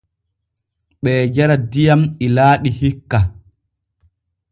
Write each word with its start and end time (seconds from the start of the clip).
Ɓee 1.03 1.21
jara 1.35 1.55
diyam 1.71 2.01
ilaaɗi 2.25 2.69
hikka. 2.79 3.19